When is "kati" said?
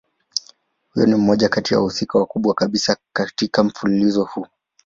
1.49-1.73